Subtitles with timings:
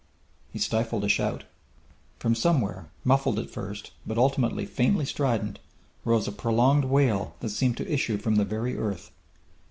[0.51, 1.43] He stifled a shout.
[2.17, 5.59] From somewhere, muffled at first, but ultimately faintly strident,
[6.05, 9.11] rose a prolonged wail that seemed to issue from the very earth.